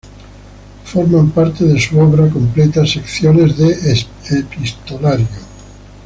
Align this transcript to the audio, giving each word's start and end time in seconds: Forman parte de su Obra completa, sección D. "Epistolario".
Forman 0.83 1.29
parte 1.29 1.63
de 1.63 1.79
su 1.79 1.99
Obra 1.99 2.27
completa, 2.27 2.83
sección 2.87 3.37
D. 3.55 4.01
"Epistolario". 4.31 5.27